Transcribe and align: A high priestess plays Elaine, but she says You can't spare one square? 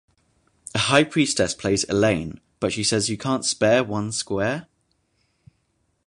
A 0.73 0.79
high 0.79 1.03
priestess 1.03 1.53
plays 1.53 1.83
Elaine, 1.87 2.41
but 2.59 2.73
she 2.73 2.83
says 2.83 3.07
You 3.11 3.19
can't 3.19 3.45
spare 3.45 3.83
one 3.83 4.11
square? 4.11 4.65